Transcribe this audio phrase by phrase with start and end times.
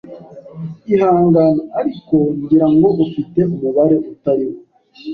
[0.93, 4.57] Ihangane, ariko ngira ngo ufite umubare utari wo.(